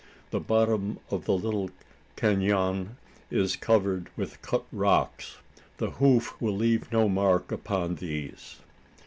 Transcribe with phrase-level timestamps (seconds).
[0.31, 1.69] The bottom of the little
[2.15, 2.97] canon
[3.29, 5.37] is covered with cut rocks.
[5.77, 8.55] The hoof will leave no mark upon these."